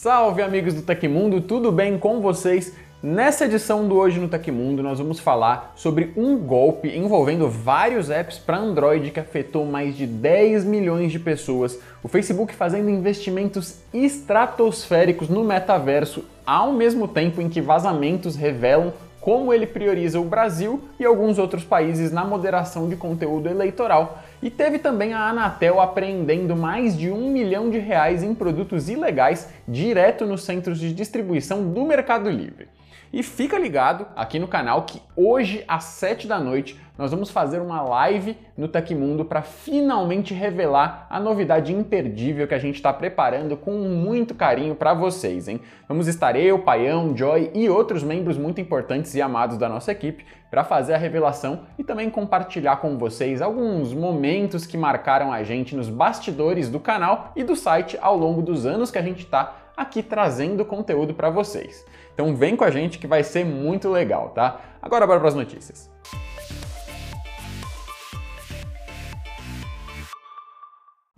[0.00, 2.72] Salve amigos do Tecmundo, tudo bem com vocês?
[3.02, 8.38] Nessa edição do Hoje no Tecmundo, nós vamos falar sobre um golpe envolvendo vários apps
[8.38, 15.28] para Android que afetou mais de 10 milhões de pessoas, o Facebook fazendo investimentos estratosféricos
[15.28, 18.92] no metaverso, ao mesmo tempo em que vazamentos revelam
[19.28, 24.22] como ele prioriza o Brasil e alguns outros países na moderação de conteúdo eleitoral.
[24.42, 29.50] E teve também a Anatel apreendendo mais de um milhão de reais em produtos ilegais
[29.68, 32.68] direto nos centros de distribuição do Mercado Livre.
[33.10, 37.60] E fica ligado aqui no canal que hoje às 7 da noite nós vamos fazer
[37.60, 43.56] uma live no Tecmundo para finalmente revelar a novidade imperdível que a gente está preparando
[43.56, 45.60] com muito carinho para vocês, hein?
[45.88, 50.26] Vamos estar eu, Paião, Joy e outros membros muito importantes e amados da nossa equipe
[50.50, 55.76] para fazer a revelação e também compartilhar com vocês alguns momentos que marcaram a gente
[55.76, 59.67] nos bastidores do canal e do site ao longo dos anos que a gente está
[59.78, 61.84] aqui trazendo conteúdo para vocês.
[62.12, 64.60] Então vem com a gente que vai ser muito legal, tá?
[64.82, 65.88] Agora bora para as notícias.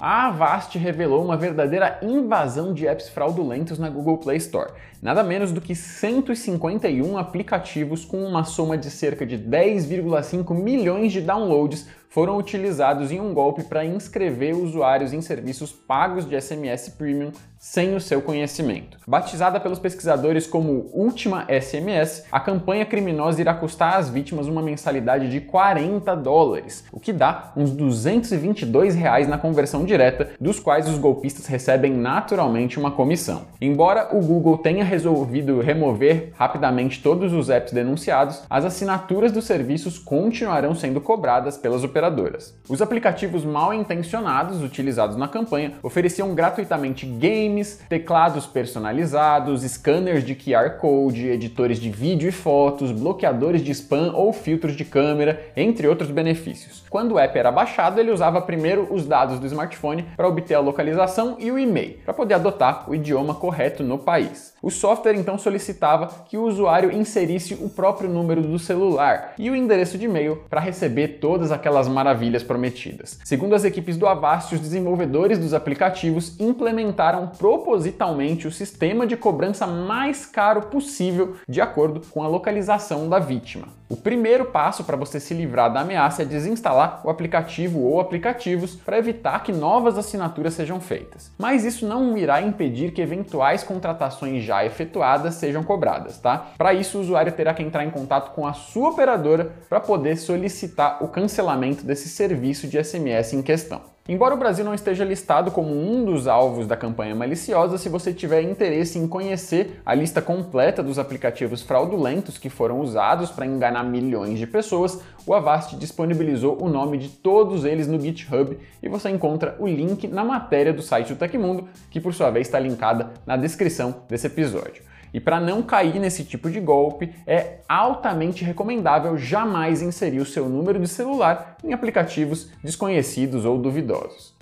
[0.02, 4.72] A Avast revelou uma verdadeira invasão de apps fraudulentos na Google Play Store.
[5.02, 11.20] Nada menos do que 151 aplicativos com uma soma de cerca de 10,5 milhões de
[11.20, 17.30] downloads foram utilizados em um golpe para inscrever usuários em serviços pagos de SMS Premium
[17.61, 18.97] sem o seu conhecimento.
[19.06, 25.30] Batizada pelos pesquisadores como Última SMS, a campanha criminosa irá custar às vítimas uma mensalidade
[25.30, 30.97] de 40 dólares, o que dá uns 222 reais na conversão direta, dos quais os
[30.97, 33.42] golpistas recebem naturalmente uma comissão.
[33.61, 39.98] Embora o Google tenha resolvido remover rapidamente todos os apps denunciados, as assinaturas dos serviços
[39.98, 42.59] continuarão sendo cobradas pelas operadoras.
[42.69, 50.79] Os aplicativos mal intencionados utilizados na campanha ofereciam gratuitamente games teclados personalizados, scanners de QR
[50.79, 56.11] Code, editores de vídeo e fotos, bloqueadores de spam ou filtros de câmera, entre outros
[56.11, 56.83] benefícios.
[56.89, 60.61] Quando o app era baixado, ele usava primeiro os dados do smartphone para obter a
[60.61, 64.55] localização e o e-mail, para poder adotar o idioma correto no país.
[64.63, 69.57] O software então solicitava que o usuário inserisse o próprio número do celular e o
[69.57, 73.18] endereço de e-mail para receber todas aquelas maravilhas prometidas.
[73.24, 79.67] Segundo as equipes do Avast, os desenvolvedores dos aplicativos implementaram propositalmente o sistema de cobrança
[79.67, 83.80] mais caro possível de acordo com a localização da vítima.
[83.90, 88.77] O primeiro passo para você se livrar da ameaça é desinstalar o aplicativo ou aplicativos
[88.77, 91.33] para evitar que novas assinaturas sejam feitas.
[91.36, 96.52] Mas isso não irá impedir que eventuais contratações já efetuadas sejam cobradas, tá?
[96.56, 100.17] Para isso, o usuário terá que entrar em contato com a sua operadora para poder
[100.17, 103.83] solicitar o cancelamento desse serviço de SMS em questão.
[104.08, 108.13] Embora o Brasil não esteja listado como um dos alvos da campanha maliciosa, se você
[108.13, 113.85] tiver interesse em conhecer a lista completa dos aplicativos fraudulentos que foram usados para enganar
[113.85, 119.11] milhões de pessoas, o Avast disponibilizou o nome de todos eles no GitHub e você
[119.11, 123.12] encontra o link na matéria do site do Tecmundo, que por sua vez está linkada
[123.24, 124.89] na descrição desse episódio.
[125.13, 130.49] E para não cair nesse tipo de golpe, é altamente recomendável jamais inserir o seu
[130.49, 134.35] número de celular em aplicativos desconhecidos ou duvidosos.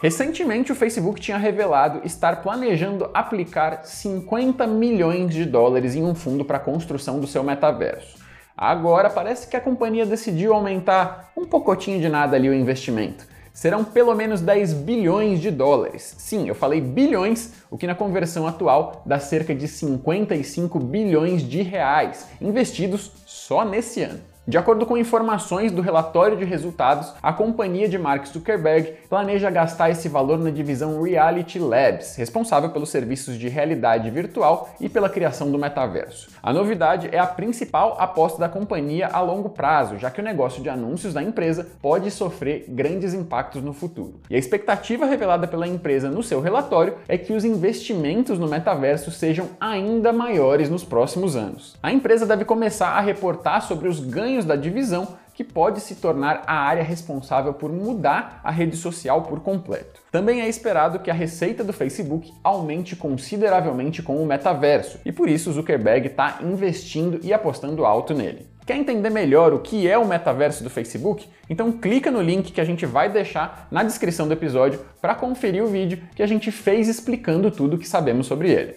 [0.00, 6.44] Recentemente, o Facebook tinha revelado estar planejando aplicar 50 milhões de dólares em um fundo
[6.44, 8.22] para a construção do seu metaverso.
[8.56, 13.84] Agora parece que a companhia decidiu aumentar um pocotinho de nada ali o investimento serão
[13.84, 16.16] pelo menos 10 bilhões de dólares.
[16.18, 21.62] Sim, eu falei bilhões, o que na conversão atual dá cerca de 55 bilhões de
[21.62, 24.33] reais investidos só nesse ano.
[24.46, 29.88] De acordo com informações do relatório de resultados, a companhia de Mark Zuckerberg planeja gastar
[29.88, 35.50] esse valor na divisão Reality Labs, responsável pelos serviços de realidade virtual e pela criação
[35.50, 36.28] do metaverso.
[36.42, 40.62] A novidade é a principal aposta da companhia a longo prazo, já que o negócio
[40.62, 44.20] de anúncios da empresa pode sofrer grandes impactos no futuro.
[44.28, 49.10] E a expectativa revelada pela empresa no seu relatório é que os investimentos no metaverso
[49.10, 51.78] sejam ainda maiores nos próximos anos.
[51.82, 56.44] A empresa deve começar a reportar sobre os ganhos da divisão, que pode se tornar
[56.46, 60.00] a área responsável por mudar a rede social por completo.
[60.10, 65.28] Também é esperado que a receita do Facebook aumente consideravelmente com o metaverso, e por
[65.28, 68.46] isso Zuckerberg está investindo e apostando alto nele.
[68.64, 71.28] Quer entender melhor o que é o metaverso do Facebook?
[71.50, 75.62] Então clica no link que a gente vai deixar na descrição do episódio para conferir
[75.62, 78.76] o vídeo que a gente fez explicando tudo o que sabemos sobre ele.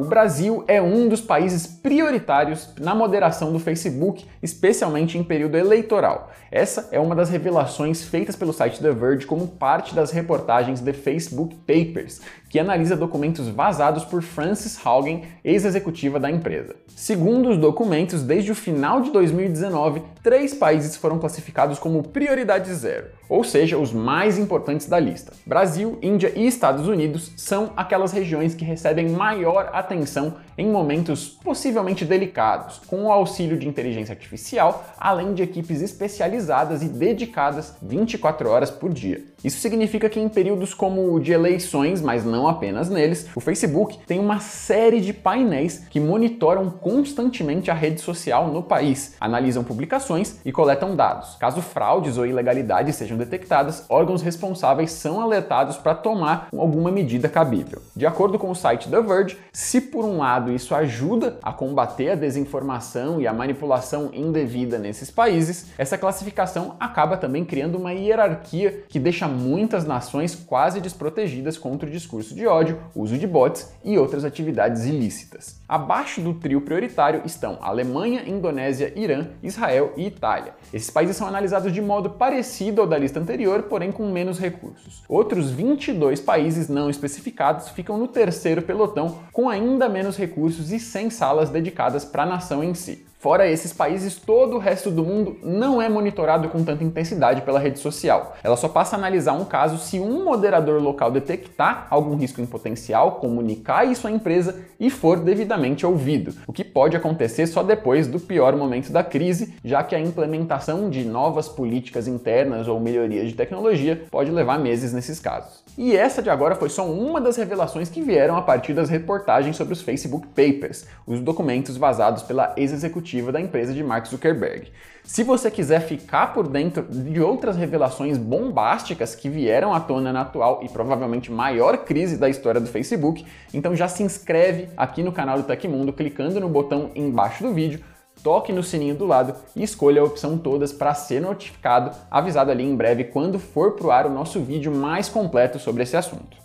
[0.00, 6.30] O Brasil é um dos países prioritários na moderação do Facebook, especialmente em período eleitoral.
[6.50, 10.94] Essa é uma das revelações feitas pelo site The Verge como parte das reportagens The
[10.94, 16.74] Facebook Papers, que analisa documentos vazados por Frances Haugen, ex-executiva da empresa.
[16.96, 23.06] Segundo os documentos, desde o final de 2019, três países foram classificados como prioridade zero,
[23.28, 25.32] ou seja, os mais importantes da lista.
[25.46, 32.04] Brasil, Índia e Estados Unidos são aquelas regiões que recebem maior atenção em momentos possivelmente
[32.04, 38.70] delicados, com o auxílio de inteligência artificial, além de equipes especializadas e dedicadas 24 horas
[38.70, 39.29] por dia.
[39.42, 43.98] Isso significa que em períodos como o de eleições, mas não apenas neles, o Facebook
[44.06, 50.36] tem uma série de painéis que monitoram constantemente a rede social no país, analisam publicações
[50.44, 51.36] e coletam dados.
[51.36, 57.80] Caso fraudes ou ilegalidades sejam detectadas, órgãos responsáveis são alertados para tomar alguma medida cabível.
[57.96, 62.10] De acordo com o site The Verge, se por um lado isso ajuda a combater
[62.10, 68.84] a desinformação e a manipulação indevida nesses países, essa classificação acaba também criando uma hierarquia
[68.88, 73.96] que deixa muitas nações quase desprotegidas contra o discurso de ódio, uso de bots e
[73.96, 75.60] outras atividades ilícitas.
[75.68, 80.54] Abaixo do trio prioritário estão Alemanha, Indonésia, Irã, Israel e Itália.
[80.72, 85.02] Esses países são analisados de modo parecido ao da lista anterior, porém com menos recursos.
[85.08, 91.08] Outros 22 países não especificados ficam no terceiro pelotão, com ainda menos recursos e sem
[91.08, 93.09] salas dedicadas para a nação em si.
[93.20, 97.58] Fora esses países, todo o resto do mundo não é monitorado com tanta intensidade pela
[97.58, 98.34] rede social.
[98.42, 102.46] Ela só passa a analisar um caso se um moderador local detectar algum risco em
[102.46, 108.06] potencial, comunicar isso à empresa e for devidamente ouvido, o que pode acontecer só depois
[108.06, 113.28] do pior momento da crise, já que a implementação de novas políticas internas ou melhorias
[113.28, 115.62] de tecnologia pode levar meses nesses casos.
[115.76, 119.56] E essa de agora foi só uma das revelações que vieram a partir das reportagens
[119.56, 124.70] sobre os Facebook Papers, os documentos vazados pela ex-executiva executiva da empresa de Mark Zuckerberg.
[125.02, 130.20] Se você quiser ficar por dentro de outras revelações bombásticas que vieram à tona na
[130.20, 135.12] atual e provavelmente maior crise da história do Facebook, então já se inscreve aqui no
[135.12, 137.80] canal do Tecmundo clicando no botão embaixo do vídeo
[138.22, 142.62] toque no sininho do lado e escolha a opção todas para ser notificado, avisado ali
[142.62, 146.39] em breve quando for pro ar o nosso vídeo mais completo sobre esse assunto.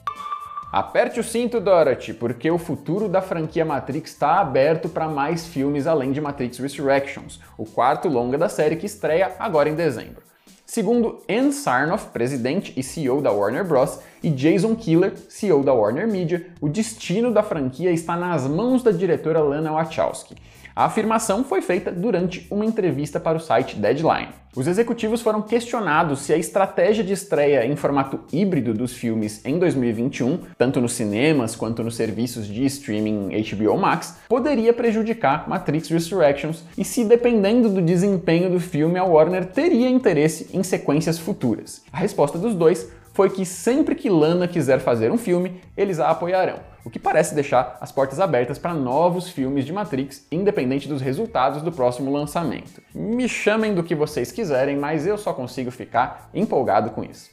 [0.71, 5.87] Aperte o cinto, Dorothy, porque o futuro da franquia Matrix está aberto para mais filmes
[5.87, 10.23] além de Matrix Resurrections, o quarto longa da série que estreia agora em dezembro.
[10.65, 16.07] Segundo Ann Sarnoff, presidente e CEO da Warner Bros., e Jason Killer, CEO da Warner
[16.07, 20.35] Media, o destino da franquia está nas mãos da diretora Lana Wachowski.
[20.75, 24.27] A afirmação foi feita durante uma entrevista para o site Deadline.
[24.53, 29.57] Os executivos foram questionados se a estratégia de estreia em formato híbrido dos filmes em
[29.57, 36.65] 2021, tanto nos cinemas quanto nos serviços de streaming HBO Max, poderia prejudicar Matrix Resurrections
[36.77, 41.83] e se, dependendo do desempenho do filme, a Warner teria interesse em sequências futuras.
[41.89, 46.09] A resposta dos dois foi que sempre que Lana quiser fazer um filme, eles a
[46.09, 51.01] apoiarão, o que parece deixar as portas abertas para novos filmes de Matrix, independente dos
[51.01, 52.79] resultados do próximo lançamento.
[52.93, 57.31] Me chamem do que vocês quiserem, mas eu só consigo ficar empolgado com isso.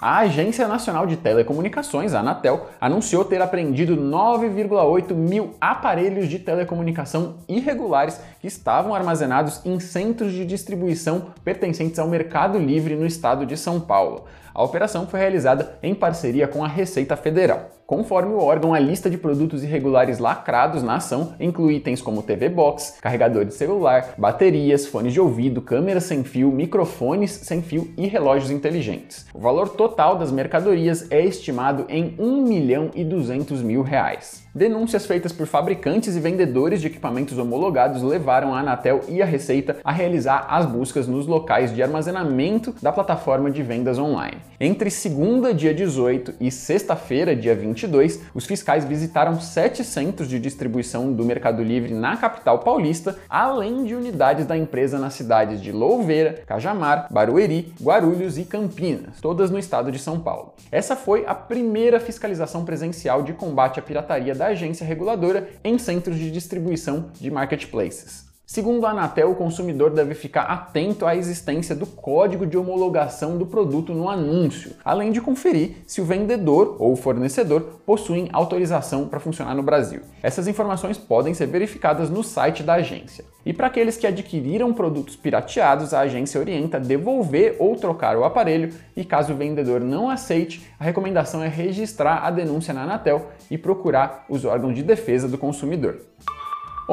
[0.00, 7.34] A Agência Nacional de Telecomunicações, a Anatel, anunciou ter apreendido 9,8 mil aparelhos de telecomunicação
[7.46, 13.58] irregulares que estavam armazenados em centros de distribuição pertencentes ao Mercado Livre no estado de
[13.58, 14.24] São Paulo.
[14.60, 17.70] A operação foi realizada em parceria com a Receita Federal.
[17.86, 22.50] Conforme o órgão, a lista de produtos irregulares lacrados na ação inclui itens como TV
[22.50, 28.06] Box, carregador de celular, baterias, fones de ouvido, câmeras sem fio, microfones sem fio e
[28.06, 29.26] relógios inteligentes.
[29.32, 34.46] O valor total das mercadorias é estimado em 1 milhão e 200 mil reais.
[34.52, 39.76] Denúncias feitas por fabricantes e vendedores de equipamentos homologados levaram a Anatel e a Receita
[39.84, 44.38] a realizar as buscas nos locais de armazenamento da plataforma de vendas online.
[44.58, 51.12] Entre segunda, dia 18 e sexta-feira, dia 22, os fiscais visitaram sete centros de distribuição
[51.12, 56.42] do Mercado Livre na capital paulista, além de unidades da empresa nas cidades de Louveira,
[56.44, 60.54] Cajamar, Barueri, Guarulhos e Campinas, todas no estado de São Paulo.
[60.72, 66.16] Essa foi a primeira fiscalização presencial de combate à pirataria da agência reguladora em centros
[66.16, 68.29] de distribuição de marketplaces.
[68.52, 73.46] Segundo a Anatel, o consumidor deve ficar atento à existência do código de homologação do
[73.46, 79.54] produto no anúncio, além de conferir se o vendedor ou fornecedor possuem autorização para funcionar
[79.54, 80.00] no Brasil.
[80.20, 83.24] Essas informações podem ser verificadas no site da agência.
[83.46, 88.74] E para aqueles que adquiriram produtos pirateados, a agência orienta devolver ou trocar o aparelho
[88.96, 93.56] e caso o vendedor não aceite, a recomendação é registrar a denúncia na Anatel e
[93.56, 96.00] procurar os órgãos de defesa do consumidor.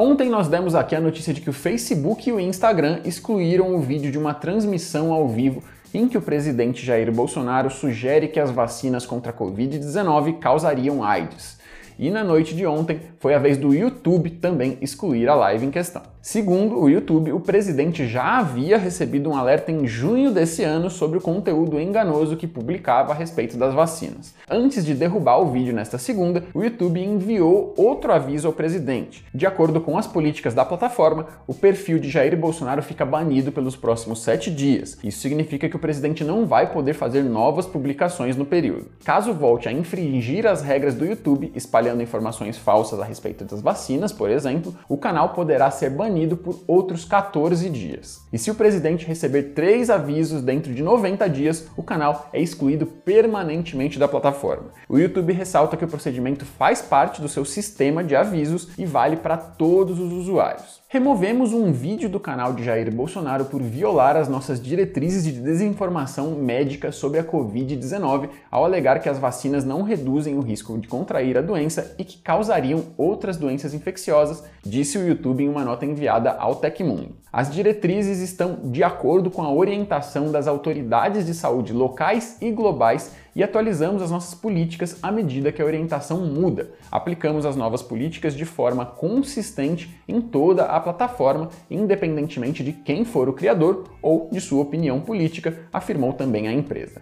[0.00, 3.80] Ontem nós demos aqui a notícia de que o Facebook e o Instagram excluíram o
[3.80, 5.60] vídeo de uma transmissão ao vivo
[5.92, 11.57] em que o presidente Jair Bolsonaro sugere que as vacinas contra a Covid-19 causariam AIDS.
[11.98, 15.70] E na noite de ontem foi a vez do YouTube também excluir a live em
[15.70, 16.02] questão.
[16.22, 21.16] Segundo o YouTube, o presidente já havia recebido um alerta em junho desse ano sobre
[21.16, 24.34] o conteúdo enganoso que publicava a respeito das vacinas.
[24.48, 29.24] Antes de derrubar o vídeo nesta segunda, o YouTube enviou outro aviso ao presidente.
[29.32, 33.74] De acordo com as políticas da plataforma, o perfil de Jair Bolsonaro fica banido pelos
[33.74, 34.98] próximos sete dias.
[35.02, 38.88] Isso significa que o presidente não vai poder fazer novas publicações no período.
[39.02, 41.52] Caso volte a infringir as regras do YouTube,
[41.88, 46.60] espalhando informações falsas a respeito das vacinas, por exemplo, o canal poderá ser banido por
[46.66, 48.20] outros 14 dias.
[48.32, 52.86] E se o presidente receber três avisos dentro de 90 dias, o canal é excluído
[52.86, 54.70] permanentemente da plataforma.
[54.88, 59.16] O YouTube ressalta que o procedimento faz parte do seu sistema de avisos e vale
[59.16, 60.80] para todos os usuários.
[60.90, 66.30] Removemos um vídeo do canal de Jair Bolsonaro por violar as nossas diretrizes de desinformação
[66.30, 71.36] médica sobre a Covid-19 ao alegar que as vacinas não reduzem o risco de contrair
[71.36, 76.32] a doença e que causariam outras doenças infecciosas, disse o YouTube em uma nota enviada
[76.32, 77.14] ao Tecmundo.
[77.30, 83.12] As diretrizes estão de acordo com a orientação das autoridades de saúde locais e globais
[83.38, 86.72] e atualizamos as nossas políticas à medida que a orientação muda.
[86.90, 93.28] Aplicamos as novas políticas de forma consistente em toda a plataforma, independentemente de quem for
[93.28, 97.00] o criador ou de sua opinião política, afirmou também a empresa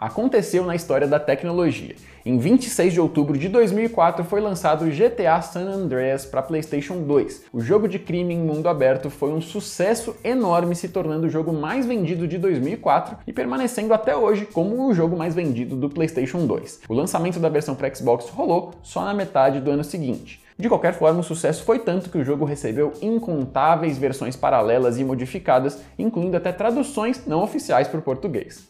[0.00, 1.94] aconteceu na história da tecnologia.
[2.24, 7.44] Em 26 de outubro de 2004 foi lançado o GTA San Andreas para PlayStation 2.
[7.52, 11.52] O jogo de crime em mundo aberto foi um sucesso enorme, se tornando o jogo
[11.52, 16.46] mais vendido de 2004 e permanecendo até hoje como o jogo mais vendido do PlayStation
[16.46, 16.80] 2.
[16.88, 20.42] O lançamento da versão para Xbox rolou só na metade do ano seguinte.
[20.58, 25.04] De qualquer forma, o sucesso foi tanto que o jogo recebeu incontáveis versões paralelas e
[25.04, 28.69] modificadas, incluindo até traduções não oficiais para o português.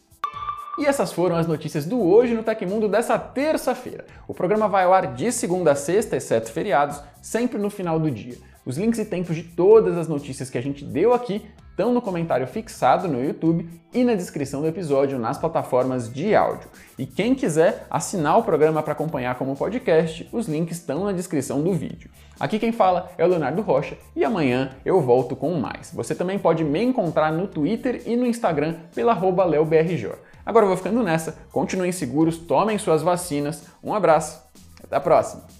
[0.78, 4.06] E essas foram as notícias do Hoje no Tecmundo dessa terça-feira.
[4.26, 8.10] O programa vai ao ar de segunda a sexta, exceto feriados, sempre no final do
[8.10, 8.36] dia.
[8.64, 12.02] Os links e tempos de todas as notícias que a gente deu aqui estão no
[12.02, 16.68] comentário fixado no YouTube e na descrição do episódio nas plataformas de áudio.
[16.98, 21.62] E quem quiser assinar o programa para acompanhar como podcast, os links estão na descrição
[21.62, 22.10] do vídeo.
[22.38, 25.90] Aqui quem fala é o Leonardo Rocha e amanhã eu volto com mais.
[25.94, 29.14] Você também pode me encontrar no Twitter e no Instagram pela
[29.46, 30.10] leobrj.
[30.44, 31.37] Agora eu vou ficando nessa.
[31.52, 33.64] Continuem seguros, tomem suas vacinas.
[33.82, 34.40] Um abraço.
[34.82, 35.59] Até a próxima.